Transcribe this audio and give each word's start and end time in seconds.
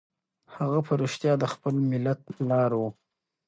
هغه 0.55 0.79
په 0.87 0.93
رښتیا 1.01 1.33
د 1.39 1.45
خپل 1.53 1.73
ملت 1.91 2.19
پلار 2.35 2.71
و. 2.79 2.81